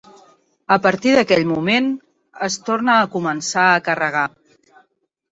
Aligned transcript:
A 0.75 0.75
partir 0.85 1.11
d'aquell 1.15 1.43
moment 1.49 1.89
es 2.47 2.57
torna 2.69 2.95
a 3.01 3.09
començar 3.17 3.67
a 3.75 3.83
carregar. 3.89 4.23